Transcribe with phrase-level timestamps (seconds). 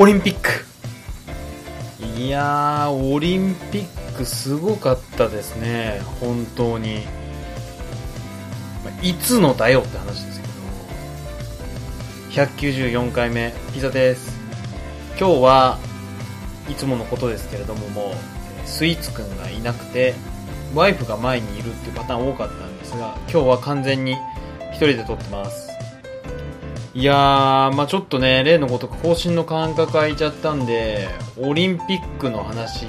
[0.00, 0.64] オリンピック。
[2.20, 6.00] いやーオリンピックすごかったですね。
[6.20, 7.00] 本当に。
[9.02, 10.46] いつのだよって話ですけ
[12.38, 12.46] ど。
[12.46, 14.38] 194回目ピザです。
[15.18, 15.78] 今日は
[16.70, 18.14] いつものことですけれどももう
[18.68, 20.14] スイーツくんがいなくて
[20.76, 24.12] ワイフが前にいるっていうパターン多かったんですが今日は完全に
[24.70, 25.67] 一人で撮ってます。
[26.94, 32.86] いやー、まあちょっとね、例のごとく更新の間隔空いちゃったんで、オリンピックの話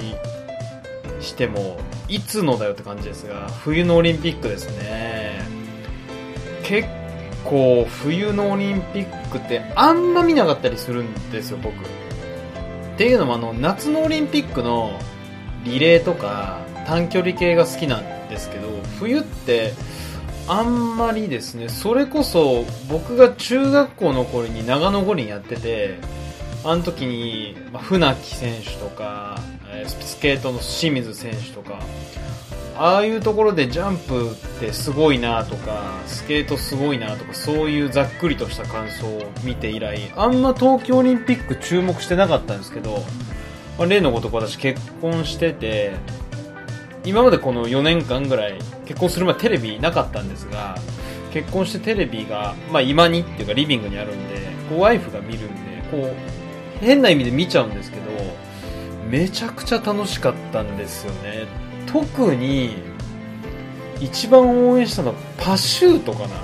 [1.20, 1.78] しても、
[2.08, 5.42] いつのだよって感じですが、冬のオリンピックですね。
[6.62, 6.88] 結
[7.44, 11.74] 構、冬のオリンピックってあんま見なかったりするんですよ、僕。
[11.74, 11.76] っ
[12.96, 14.98] ていうのもあの、夏のオリンピックの
[15.64, 19.74] リレーとか短距離系が好きなんですけど、冬って、
[20.50, 26.00] あんまりですね、それこそ僕が中学校の頃に長野五輪やってて、
[26.64, 29.38] あの時に、まあ、船木選手とか、
[29.72, 31.78] えスケートの清水選手とか、
[32.76, 43.04] ああいうところでジャンプってすごいなとか、スケートすごいなとか、そういうざっくりとした感想を見て以来、あんま東京オリンピック注目してなかったんですけど、
[43.78, 45.92] まあ、例のごとく私結婚してて、
[47.04, 50.76] 今までこの4年間ぐらい結婚する前テレビなかったんですが
[51.32, 54.36] 結婚してテレビが、まあ、今にっていうかリビングにあるんで
[54.68, 56.14] こうワイフが見るんでこう
[56.80, 58.02] 変な意味で見ちゃうんですけど
[59.08, 61.46] めちゃくちゃ楽しかったんですよね。
[61.86, 62.76] 特に
[64.00, 66.36] 一番応援したのはパシュートかな。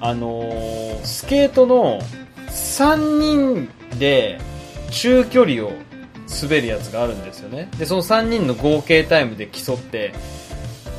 [0.00, 2.00] あのー、スケートの
[2.48, 4.40] 3人で
[4.90, 5.72] 中距離を
[6.42, 7.68] 滑るやつがあるんですよね。
[7.78, 10.12] でその3人の合計タイムで競って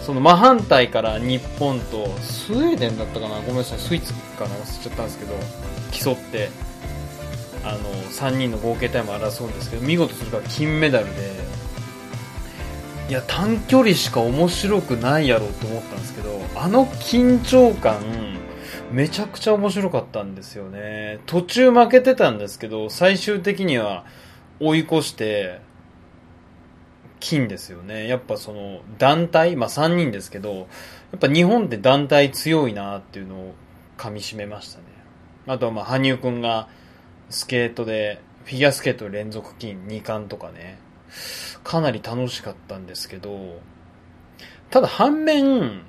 [0.04, 3.36] その真反対から日本とスウェーデンだったかな？
[3.42, 4.56] ごめんなさいスイーツかな？
[4.56, 5.34] 忘れちゃったんですけど
[5.92, 6.50] 競って
[7.64, 7.80] あの
[8.12, 11.12] 3人の合計タイムを争うんですけど見事それが金メダルで
[13.10, 18.00] いや短距離しか面白くないやろうと思ったんですけどあの緊張感
[18.92, 21.20] めちゃくちゃ面白かったんですよね。
[21.28, 24.06] 途中負けてたんですけど最終的には
[24.60, 25.62] 追い越して、
[27.20, 28.08] 金ですよね。
[28.08, 30.66] やっぱその団体、まあ3人ですけど、や
[31.18, 33.54] っぱ日本って団体強いなっていうのを
[33.98, 34.86] 噛み締めましたね。
[35.48, 36.70] あとはまあ羽生くんが
[37.30, 40.80] スケートで、フィギュアスケート連続金2冠とかね、
[41.64, 43.60] かなり楽しかったんですけど、
[44.70, 45.82] ただ反面、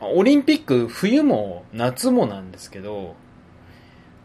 [0.00, 3.14] オリンピック冬も夏もなんですけど、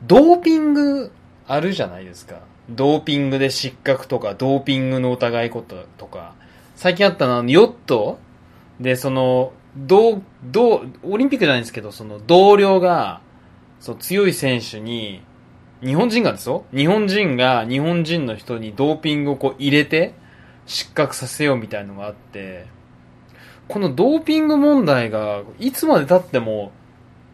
[0.03, 1.11] ドーピング
[1.49, 2.41] あるじゃないですか。
[2.69, 6.35] ドーピングで失格とか、ドーピングの疑いこととか、
[6.75, 8.19] 最近あったのは、ヨット
[8.79, 13.21] で、その、どどオリンピックじゃないんですけど、その同僚が、
[13.79, 15.23] そう、強い選手に、
[15.83, 20.13] 日本人がですよ日本人が日本人の人にドーピングをこう入れて、
[20.67, 22.67] 失格させようみたいのがあって、
[23.67, 26.71] このドーピング問題が、いつまで経っても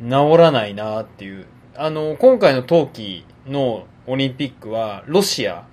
[0.01, 1.47] 治らないなっていう。
[1.75, 5.65] あの、今回の冬季のオリンピックは、ロシア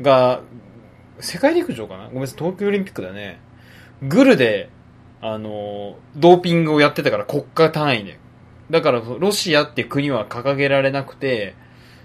[0.00, 0.40] が、
[1.20, 2.06] 世界陸上かな？
[2.06, 3.40] ごめんなさい、東京オリンピックだね。
[4.02, 4.68] グルで、
[5.22, 8.18] あの、ドーピングをやってたから国家単位で。
[8.70, 11.54] だから、ロシアって国は掲げられなくて、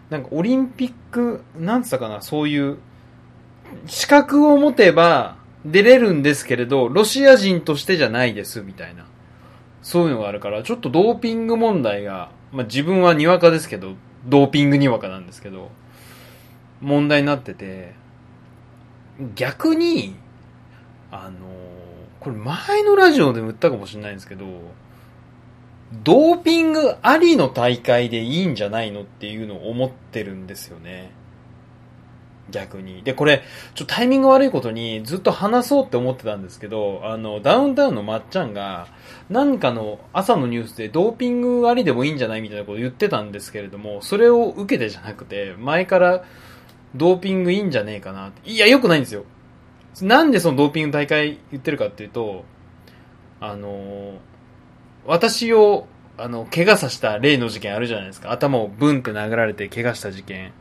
[0.09, 2.77] なんかオリンピック、なんつったかな、そういう、
[3.85, 9.05] 資格を持てば出れるんですけれど、ロシア人としてじゃないです、みたいな。
[9.81, 13.95] そういうのがあるから、ちょっとドーピング問題が、まあ自分はにわかですけど、
[14.25, 15.71] ドーピングにわかなんですけど、
[16.81, 17.93] 問題になってて、
[19.35, 20.15] 逆に、
[21.11, 21.31] あの、
[22.19, 24.45] これ前のラジオでも言ったかもしれないんですけど、
[26.03, 31.11] ドーピングありの大会でいいんじゃないのっていうのを思ってるんですよね。
[32.51, 33.01] 逆に。
[33.03, 33.43] で、これ、
[33.73, 38.87] ちょタイミング悪いことにずっと話そうって思ってたんですけど、あの、ダウンタウンのまっちゃんが、
[39.29, 46.23] 何かの朝のニュースでドーピングありでもいいんじゃないみたいなことを言ってたんですけれども、それを受けてじゃなくて、前から
[46.95, 48.31] ドーピングいいんじゃねえかな。
[48.45, 49.23] いや、良くないんですよ。
[50.01, 52.43] なんでそのドーピング大会言ってるかっていうと、
[53.39, 54.19] あの、
[55.05, 55.87] 私を、
[56.17, 58.31] あの、怪我させた例の事件あるじゃないですか。
[58.31, 60.53] 頭をブンって殴られて怪我した事件。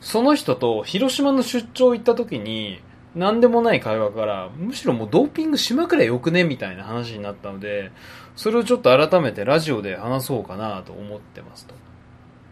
[0.00, 2.80] その人と広島の出張行った時に、
[3.14, 7.90] 何でもない会話から、むしろもうドーピングしまくりゃよくねみたいな話になったので、
[8.36, 11.74] それをちょっと改めてラジオで話そうかなと思ってますと。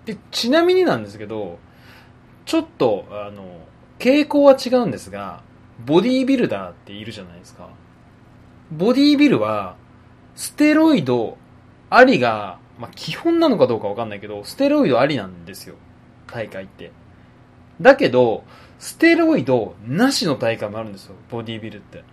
[0.04, 1.58] で、ちなみになんですけど、
[2.44, 3.44] ちょっと、あの、
[3.98, 5.42] 傾向は違うんですが、
[5.84, 7.68] ボディービルダーっているじゃないですか。
[8.72, 9.76] ボディービルは、
[10.34, 11.38] ステロイド
[11.90, 15.76] ありが、まあ、基本なのかどうかわかんないけど、ステロイドありなんですよ。
[16.26, 16.90] 大会って。
[17.80, 18.44] だけど、
[18.78, 22.04] ステロイドなしの大会もあるんですよ、ボディビルって。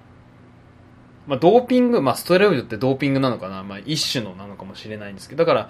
[1.28, 5.70] まあ、ドーピング、まあ、ステロイドってドーピングなのかなまあ、一種のなのかもしれないんですけど、だから、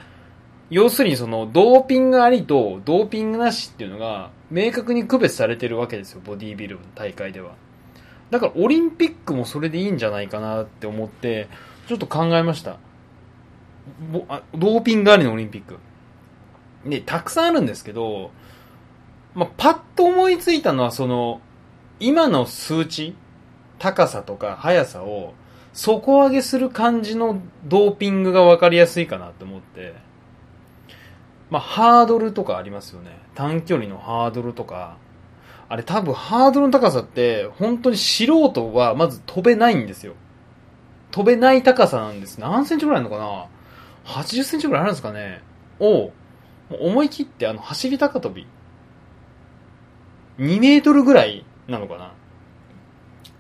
[0.70, 7.52] 要するにその、ドーピングありと、ドーピングなしっていうのが、明確に区別されてるわけですよ、ボディービルの大会では。
[8.32, 11.48] だから、オリンピックもそれでいいんじゃないかなって思って、
[11.88, 12.78] ちょっと考えました。
[14.56, 15.78] ドーピングありのオリンピック。
[16.86, 18.32] で、たくさんあるんですけど、
[19.36, 21.42] まあ、パッと思いついたのは、その、
[22.00, 23.16] 今の数値、
[23.78, 25.34] 高さとか速さを
[25.74, 29.94] 底上げする感じのドーピングが分かりやすいかなって思って、
[31.50, 33.20] まあ、ハードルとかありますよね。
[33.36, 34.98] 短距離のハードルとか。
[35.68, 40.14] あれ多分ハードルの高さって、本当に素人はまず飛べないんですよ。
[41.12, 42.40] 飛べない高さなんです。
[42.40, 43.48] 何センチぐらいあるのかな
[44.06, 45.42] ?80 センチぐらいあるんですかね？
[45.80, 46.12] を、
[46.70, 48.48] 思い切ってあの、走り高跳び。
[50.40, 52.14] 2メートルぐらいなのかな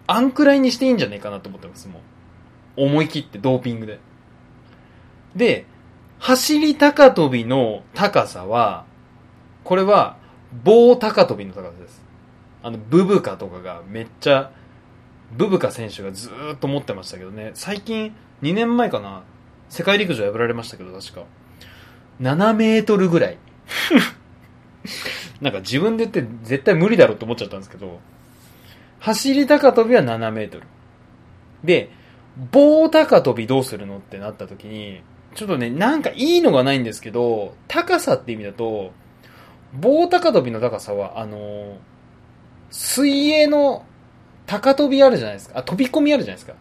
[0.07, 1.99] あんくらいにしていいんじゃねえかなと思ってます、も
[2.77, 2.85] う。
[2.85, 3.99] 思い切ってドーピングで。
[5.35, 5.65] で、
[6.19, 8.85] 走り高跳びの高さは、
[9.63, 10.17] これは
[10.63, 12.03] 棒高跳びの高さです。
[12.61, 14.51] あの、ブブカとかがめっちゃ、
[15.31, 19.23] ブブカ選手がずっと持ってましたけどね、最近、2年前かな、
[19.69, 21.23] 世界陸上破られましたけど、確か。
[22.21, 23.37] 7メートルぐらい。
[25.41, 27.99] なんか自分で言って絶対無理だろうと思っちゃったんですけど、
[28.99, 30.67] 走り高跳びは7メートル。
[31.63, 31.89] で、
[32.51, 35.01] 棒高跳びどうするのってなった時に、
[35.35, 38.93] ちょっとね、なんかいいのがないんですけど、高さって意味だと、
[39.73, 41.77] 棒高跳びの高さは、あの
[42.71, 43.85] 水泳の
[44.45, 45.59] 高跳びあるじゃないですか。
[45.59, 46.55] あ、飛び込みあるじゃないですか。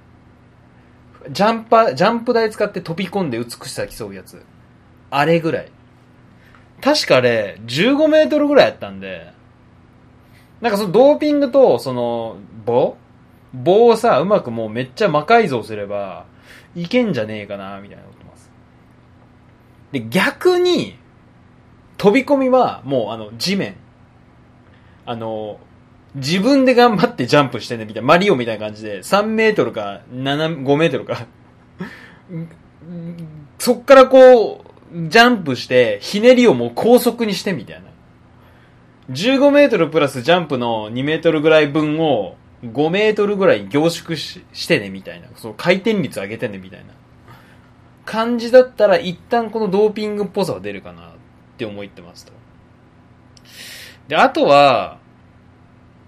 [1.31, 4.43] ジャンパ、ジャンプ台使って飛び込んで美しさ競うやつ。
[5.11, 5.69] あれぐらい。
[6.85, 9.33] 確かあれ、15メートルぐらいやったんで、
[10.61, 12.37] なんかそのドーピングと、その、
[12.67, 12.99] 棒
[13.55, 16.27] 棒をさ、うまくもうめっちゃ魔改造すれば、
[16.77, 18.51] いけんじゃねえかな、みたいな思ってます。
[19.93, 20.99] で、逆に、
[21.97, 23.77] 飛び込みは、もうあの、地面。
[25.07, 25.59] あの、
[26.17, 28.07] 自分で頑張ってジャンプしてね、みたいな。
[28.07, 31.27] マリオみたいな感じで、3メートルか、7、5メートルか。
[33.59, 34.64] そっからこう、
[34.95, 37.91] ジャンプして、ひねりをもう高速にしてみたいな。
[39.11, 45.29] 15メートルプラスジャンプの2メートルぐらい分を5メートルぐらい凝縮ししてねみたいな。
[45.37, 46.87] その回転率上げてねみたいな。
[48.05, 51.13] 感じだったら一旦このドーピングっぽさは出るかなっ
[51.59, 52.33] て思ってますと。
[54.09, 54.99] で、あとは、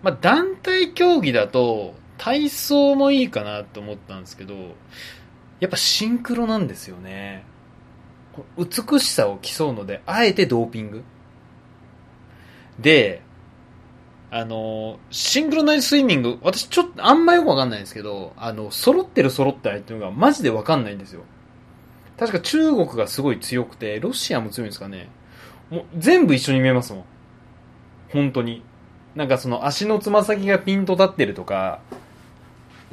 [0.03, 4.55] まあ、団体競技だと体操もいいかなと思ったんですけど、
[5.59, 7.45] やっぱシンクロなんですよね。
[8.57, 11.05] 美しさを競うので、あえてドーピング。
[12.79, 13.23] で、
[14.31, 21.23] あの、シンクロナイズスイミング、私ちょっとあんまよくわかんないんですけど、あの、揃ってる揃ってないっていうのがマジでわかんないんですよ。
[22.19, 25.09] 確か中国がすごい強くて、ロシアも強いんですかね。
[25.71, 27.05] もう全部一緒に見えますもん。
[28.11, 28.63] 本当に。
[29.15, 31.81] なんかその足のつま先がピンと立ってるとか、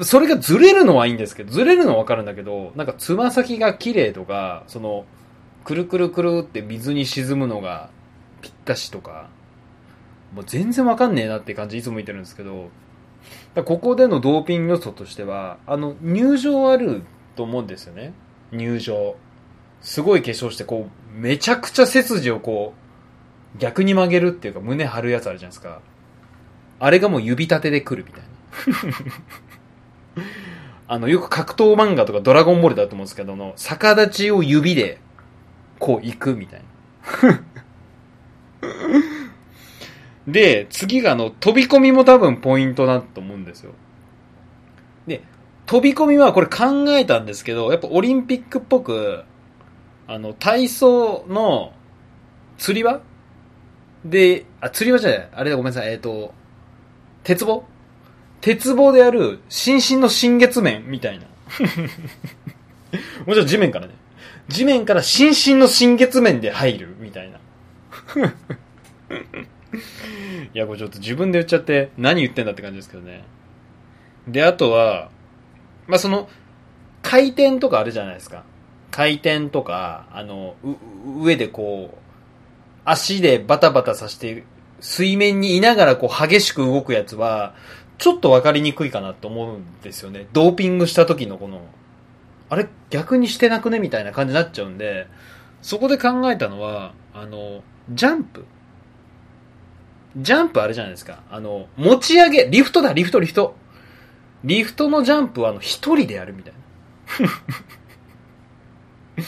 [0.01, 5.05] それがずれるのはいいんですけど、ずれるのはわかるんだけど、なんかつま先が綺麗とか、その、
[5.63, 7.89] くるくるくるって水に沈むのが
[8.41, 9.29] ぴったしとか、
[10.33, 12.69] もう全然わかんねえなって感じいつも見てるんですけど、
[13.55, 17.03] ここでのドーピング要素としては、あの、入場ある
[17.35, 18.13] と思うんですよね。
[18.51, 19.15] 入場。
[19.81, 22.73] すごい化粧して、こう、めちゃくちゃ背筋をこ
[23.55, 25.81] う、逆に曲げるっていうか胸張るやつあるじゃないですか。
[26.79, 28.27] あれがもう指立てで来るみたいな。
[30.87, 34.99] あの、よく格闘漫画とかドラゴンボールだと思うんですけどの、逆立ちを指で、
[35.83, 36.65] こう行くみたいな。
[40.31, 43.73] で、次があの、飛び込みも多分ポイントだと思うんですよ。
[45.07, 45.23] で、
[45.65, 49.25] 飛び込みはこれ考えたんですけど、やっぱオリンピックっぽく、
[50.07, 51.73] あの、体操の
[52.57, 53.01] 釣り輪
[54.05, 56.33] で、あ、釣り輪じゃない、あれだごめんなさい、えっ、ー、と、
[57.25, 57.65] 鉄棒？
[58.39, 61.25] 鉄棒でやる、新進の新月面みたいな。
[63.27, 64.02] もちろん地面からね。
[64.47, 67.39] 地面から新進の新月面で入るみたいな。
[70.53, 73.23] いや、これちょっと自分で言っちゃって何言ってんだって感じですけどね。
[74.27, 75.09] で、あとは、
[75.87, 76.29] まあ、その、
[77.01, 78.43] 回転とかあるじゃないですか。
[78.91, 80.55] 回転とか、あの、
[81.19, 81.97] 上でこう、
[82.85, 84.43] 足でバタバタさせて、
[84.79, 87.55] 水面にいながらこう激しく動くやつは、
[87.97, 90.27] ちょっとわかりにくいかなと思うんですよね。
[90.33, 91.61] ドーピングした時のこの、
[92.49, 93.79] あれ逆にしてなくね？
[93.79, 95.07] みたいな感じになっちゃうんで、
[95.61, 98.45] そこで考えたのは、あの、ジャンプ
[100.17, 101.23] ジャンプあるじゃないですか。
[101.31, 103.55] あの、持ち上げ、リフトだ、リフト、リフト。
[104.43, 106.59] リフトのジャンプは、あの、一人でやるみたいな。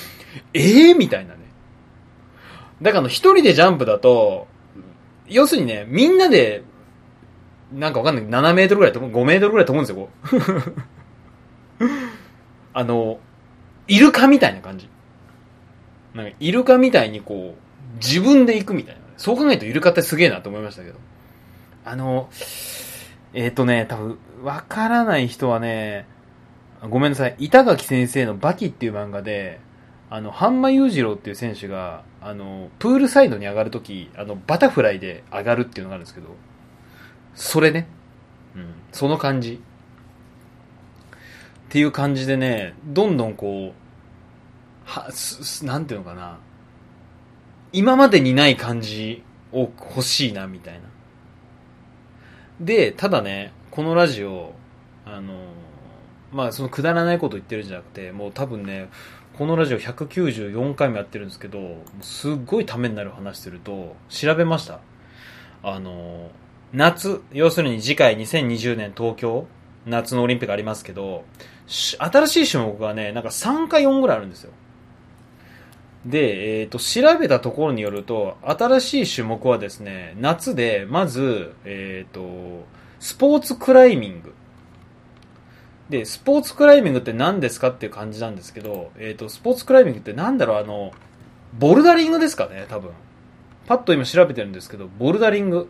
[0.53, 1.39] ええみたいなね。
[2.81, 4.47] だから、一人でジャンプだと、
[5.27, 6.63] 要するにね、みんなで、
[7.73, 8.25] なんかわかんない。
[8.25, 10.09] 7メートルぐらい飛ぶ、5メートルぐらい飛ぶんですよ、こ
[11.79, 11.85] う。
[12.75, 13.19] あの、
[13.87, 14.89] イルカみたいな感じ。
[16.13, 19.01] なんか、イルカみたいにこう、自分で行くみたいな。
[19.15, 20.99] そう考えるとイルカってすげえなと思いましたけど。
[21.85, 22.29] あの、
[23.33, 26.05] えっ、ー、とね、多分、わからない人はね、
[26.89, 27.35] ごめんなさい。
[27.39, 29.61] 板垣先生のバキっていう漫画で、
[30.09, 36.27] あの、半間裕次郎っていう選手が、あの、プールサイドに上がるとき、あの、バタフライで上がるっていうのがあるんですけど、
[37.35, 37.87] それね。
[38.53, 38.73] うん。
[38.91, 39.61] その感じ。
[41.65, 43.85] っていう感じでね、どんどんこう、
[44.85, 46.37] は、す、なんていうのかな。
[47.73, 50.81] 今までにない感じを欲しいな、みたいな。
[52.59, 54.53] で、ただね、このラジオ、
[55.05, 55.33] あの、
[56.31, 58.89] まあ、そのくだらないこと言ってるんじゃなくて、もう多分ね、
[59.37, 64.79] このラジオ194回もやってるんですけど、すっごいためになる話すると、調べました。
[65.63, 66.29] あの、
[66.71, 69.47] 夏、要するに次回2020年東京、
[69.85, 71.25] 夏のオリンピックありますけど、
[71.67, 74.51] 新しい種目がね、なんか3か4ぐらいあるんですよ。
[76.05, 82.65] で、えっ、ー、と、調べたところによると、新しい種目はですね、夏で、まず、えっ、ー、と、
[82.99, 84.33] スポーツクライミング。
[85.89, 90.91] で、スポーツクライミングって何ですかっていう感じなんですけど、えっ、ー、と、スポーツクライミングって何だろう、あの、
[91.57, 92.91] ボルダリングですかね、多分。
[93.65, 95.69] パッと今調べてるんですけど、ボルダリング。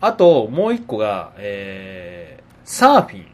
[0.00, 3.26] あと、もう一個が、えー、サーフィン。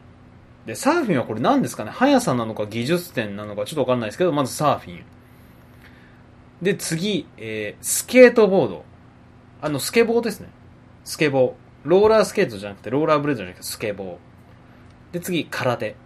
[0.65, 1.91] で、サーフィンはこれ何ですかね？
[1.91, 5.03] 速さなのか技術点なのかちょっとわかんないですけど、まずサーフィン。
[6.61, 8.85] で、次、えー、スケートボード。
[9.61, 10.47] あの、スケボーですね。
[11.03, 11.53] スケボー。
[11.83, 15.13] ローラースケートじゃなくて、ローラーブレードじゃなくて、スケボー。
[15.13, 15.97] で、次、空手。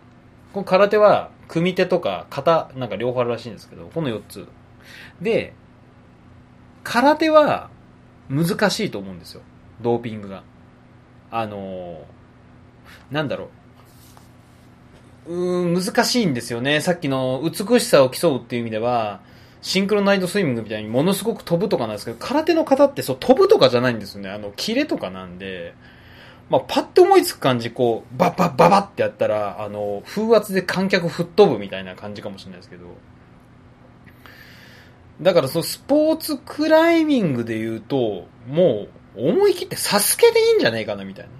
[0.54, 4.48] この空手は、組手とか、型、なんか両方あるらしいんですけど、この4つ。
[5.22, 5.54] で、
[6.84, 7.70] 空手は、
[8.30, 9.42] 難しいと思うんですよ。
[9.82, 10.44] ドーピングが。
[11.30, 13.50] あのー、なんだろ
[15.28, 15.34] う。
[15.34, 16.82] うーん、難しいんですよね。
[16.82, 19.22] さっきの美しさを競うっていう意味では、
[19.62, 24.30] シンクロナイトスイミングみたいにものすごく飛ぶとかなんですけど、空手の方ってそう飛ぶとかじゃないんですよね。
[24.30, 25.74] あの、キレとかなんで、
[26.50, 32.86] まあ、パッと思いつく感じ、こう、バッバッババってやったら、あの、風圧で観客吹っ飛ぶみたいな感じかもしれないですけど、
[35.22, 41.32] だからそのスポーツクライミングで言うと、もう、思い切ってサスケでいいんじゃねえかな、みたいな。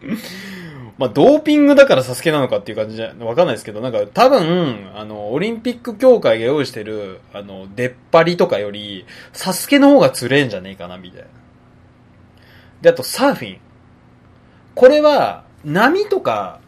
[0.98, 11.28] まあ、ドーピングだからサスケなのかっていう感じじゃ、わかんないですけど、なんか多分、あの、オリンピック協会が用意してる、あの、出っ張りとかより、サスケの方が釣れんじゃねえかな、みたいな。
[12.82, 13.58] で、あとサーフィン。
[14.74, 16.60] これは、波とか、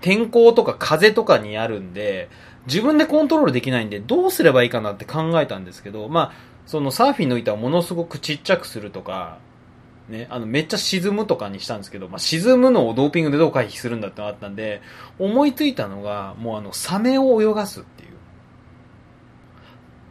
[0.00, 2.28] 天候とか風とかにあるんで、
[2.66, 9.38] 自分でコントロールできないんで、どうすればいいかなって考えたんですけど、まあ、そのサーフィンの板をものすごくちっちゃくするとか、
[10.08, 14.82] ね、あの、めっちゃ沈むとかにしたんですけど、まあ、沈むのをドーピングでどう回避するんだってのがあったんで、
[15.18, 18.10] 思いついたのが、もうあの、サメを泳がすっていう。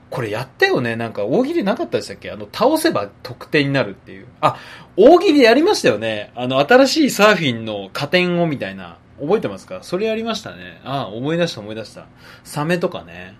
[0.09, 0.95] これやったよね？
[0.95, 2.29] なんか大喜利なかったでしたっけ？
[2.29, 4.27] あの、倒せば得点になるっていう。
[4.41, 4.57] あ、
[4.95, 6.31] 大喜利やりましたよね？
[6.35, 8.99] あの、新しいサーフィンの加点をみたいな。
[9.19, 9.79] 覚えてますか？
[9.81, 10.81] それやりましたね。
[10.83, 12.07] あ、思い出した思い出した。
[12.43, 13.35] サメとかね。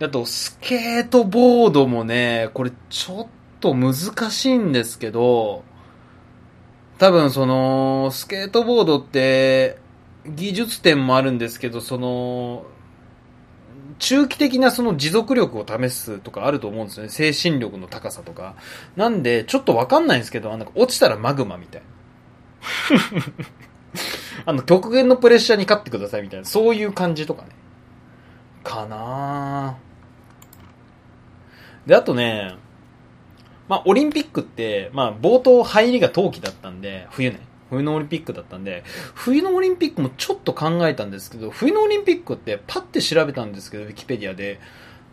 [0.00, 3.26] あと、スケートボードもね、これちょっ
[3.60, 3.94] と難
[4.30, 5.64] しいんですけど、
[6.98, 9.78] 多分その、スケートボードって、
[10.24, 12.66] 技術点もあるんですけど、その、
[13.98, 17.08] 中期的なその持続力を試すとかあると思うんですよね。
[17.08, 18.54] 精神力の高さとか。
[18.94, 21.88] なんで、ちょっとわかんないんですけど、なんか落ちたらマグマみたいな。
[24.46, 27.48] あの、極限のプレッシャーに勝ってくださいみたいな、そういう感じとかね。
[28.62, 29.87] かなぁ
[31.88, 32.54] で、あとね、
[33.66, 37.40] まあ、オリンピックって、まあ、冒頭入りが冬季だったんで、冬ね。
[37.70, 44.60] 冬のオリンピックだったんで、冬のオリンピックもちょっと考えたんですけど、冬のオリンピックってパッて調べたんですけど、ウィキペディアで、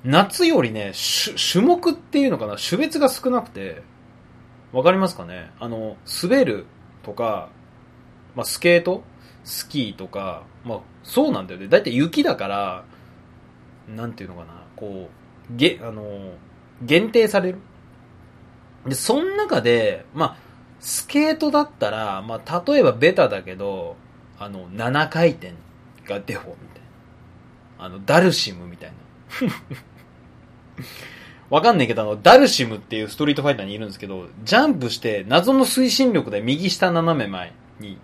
[0.03, 0.91] 夏よりね、
[1.51, 3.81] 種目っていうのかな、種別が少なくて、
[4.71, 5.51] わかりますかね？
[5.59, 6.65] あの、滑る
[7.03, 7.49] とか、
[8.35, 9.03] まあ、スケート
[9.45, 11.69] スキーとか、まあ、そうなんだよね。
[11.69, 12.85] だいたい雪だから、
[13.87, 15.09] なんていうのかな、こ
[15.49, 16.31] う、げ、あの、
[16.81, 17.59] 限定される。
[18.85, 20.37] で、その中で、まあ、
[20.79, 23.95] スケートだったら、まあ、例えばベタだけど、
[24.37, 25.53] あの、7回転
[26.07, 26.81] がデフォみたい
[27.79, 27.85] な。
[27.85, 28.95] あの、ダルシムみたいな。
[31.49, 37.97] わかんないけど、あの、ダルシムっていうストリートファイターにいるんですけど、ジャンプして謎の推進力で右下斜め前に、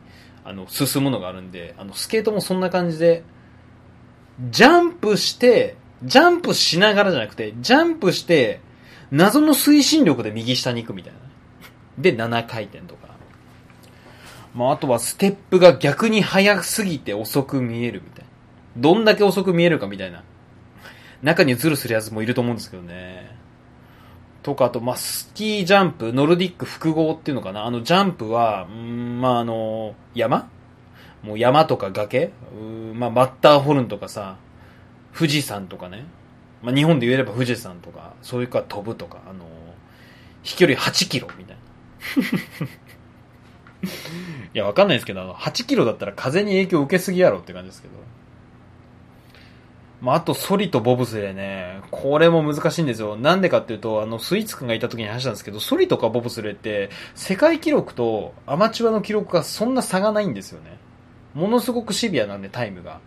[0.44, 3.24] あの、進むのがあるんで、あの、スケートもそんな感じで、
[4.50, 8.62] ジャンプして、ジャンプしながらじゃなくて、ジャンプして、
[9.12, 11.20] 謎の推進力で右下に行くみたいな。
[11.98, 13.10] で、7回転とか。
[14.56, 18.32] まあ、あとはステップが逆に速すぎて遅く見えるみたいな。
[18.78, 20.24] どんだけ遅く見えるかみたいな。
[21.22, 23.36] 中にズルするやつもいると思うんですけどね。
[24.44, 27.66] とか、あと、まあ、スキージャンプ、ノルディック複合っていうのかな。
[27.66, 30.50] あの、ジャンプは、んまあ、あの、山？
[31.22, 32.32] もう山とか崖？
[32.60, 32.64] う
[32.96, 34.38] んまあ、マッターホルンとかさ、
[35.14, 36.06] 富士山とかね。
[36.62, 39.46] まあ、日本で言えれば富士山とか、そういうか飛ぶとか、あの、
[40.44, 41.62] 飛距離8キロみたいな。
[44.54, 47.96] いや、わかんないですけど、あの、8キロだったら風に影響受けすぎやろって感じですけど。
[50.02, 51.82] まあ、あと、ソリとボブスレーね。
[51.92, 53.16] これも難しいんですよ。
[53.16, 60.78] なんでかっていうと、あの、スイーツくんがいた時に話したんですけど、ソリとかボブスレーって、世界記録とアマチュアの記録がそんな差がないんですよね。
[61.36, 63.00] ものすごくシビアなんで、タイムが。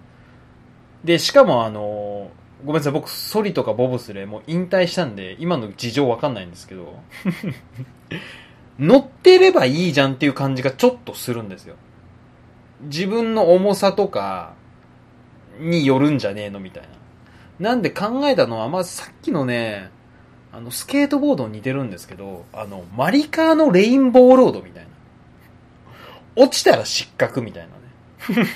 [1.05, 2.31] で、しかもあの、
[2.65, 6.99] ごめんなさい、僕、ソリとかボブスレーも引退したんで、今の事情わかんないんですけど、
[8.79, 11.77] 乗ってればいいじゃんっていう感じがちょっとするんですよ。
[12.83, 14.55] 自分の重さとか
[15.59, 16.83] によるんじゃねえのみたい
[17.61, 17.69] な。
[17.71, 19.91] なんで考えたのは、まあ、さっきのね、
[20.53, 24.91] あの、スケートボードに似てるんですけど、あの、マリカーのレインボーロードみたいな。
[26.37, 28.55] 落ちたら失格みたいなね。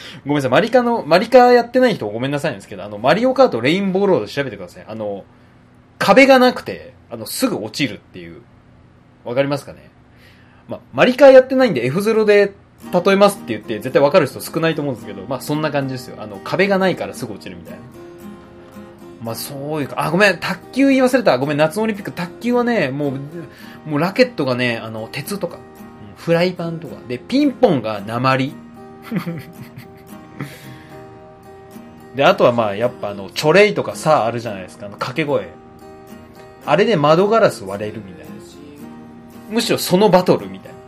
[0.26, 4.84] ごめんなさい、マリカの、マリカやってない人ごめんなさいんですけど、あの、マリオカートレインボーロード調べてください。
[4.86, 5.24] あの、
[5.98, 8.42] 壁がなくて、あの、すぐ落ちるっていう。
[9.24, 9.90] わかりますかね？
[10.68, 12.52] ま、マリカやってないんで F0 で
[12.92, 16.16] 例えますって言って絶対わかる人少ないと思うんですけど、まあそんな感じですよ。
[16.20, 17.78] あの、壁がないからすぐ落ちるみたいな。
[19.22, 21.38] まあそういうか、あ、ごめん、卓球言い忘れた。
[21.38, 23.12] ごめん、夏のオリンピック、卓球はね、も
[23.86, 25.58] う、もうラケットがね、あの、鉄とか、
[26.16, 28.52] フライパンとか、で、ピンポンが鉛。
[32.14, 35.48] で、あとはまあ、やっぱあの、チョレイとかさ、あるじゃないですか、あの、掛け声。
[36.66, 38.32] あれで窓ガラス割れるみたいな。
[39.50, 40.78] むしろそのバトルみたいな。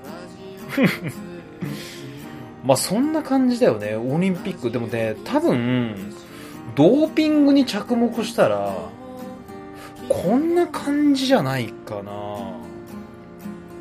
[2.64, 4.70] まあそんな感じだよね、オリンピック。
[4.70, 6.14] でもね、多分、
[6.74, 8.72] ドーピングに着目したら、
[10.08, 12.12] こんな感じじゃないかな。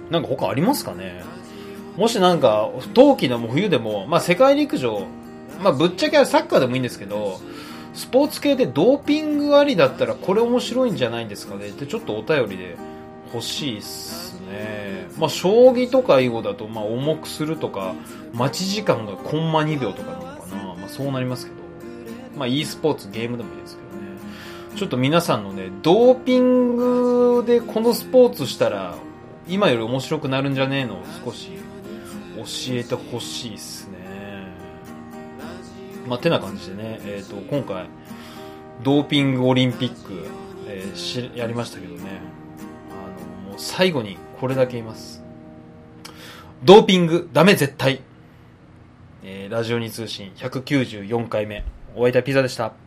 [0.09, 1.23] なんか他ありますかね？
[1.97, 5.03] もしなんか、冬季でも冬でも、まあ世界陸上、
[5.61, 7.39] まあぶっちゃけサッカーでもいいんですけど、
[7.93, 12.75] スポーツ系でドーピングありだったらこれ面白いんじゃないんですかねってちょっとお便りで
[13.33, 15.07] 欲しいっすね。
[15.17, 17.93] まあ将棋とか囲碁だとまあ重くするとか、
[18.33, 20.75] 待ち時間がコンマ2秒とかなのかな。
[20.75, 21.57] まあそうなりますけど。
[22.37, 24.17] まあ e スポーツゲームでもいいですけどね。
[24.75, 28.95] ちょっと皆さんのね、ドーピングでこのスポーツしたら
[29.47, 31.51] 今より面白くなるんじゃねえのを少し
[32.37, 34.02] 教えてほしいっすね。
[36.07, 37.87] まあ、てな感じでね、えっ、ー、と、今回、
[38.83, 40.27] ドーピングオリンピック、
[40.67, 42.19] えー、し、やりましたけどね、
[42.91, 45.23] あの、もう最後にこれだけ言います。
[46.63, 48.01] ドーピング、ダメ絶対。
[49.23, 51.63] えー、ラジオに通信194回目、
[51.95, 52.82] お会いいたピザでした。